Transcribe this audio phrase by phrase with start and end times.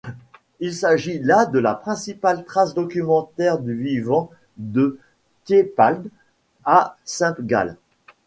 [0.59, 4.99] Il s’agit là de la principale trace documentaire du vivant de
[5.45, 6.09] Thietpald
[6.65, 7.77] à Saint-Gall.